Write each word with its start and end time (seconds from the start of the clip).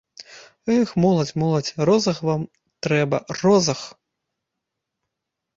Эх, 0.75 0.93
моладзь, 1.03 1.33
моладзь, 1.41 1.75
розаг 1.89 2.17
вам 2.29 2.41
трэба, 2.87 3.17
розаг! 3.43 3.85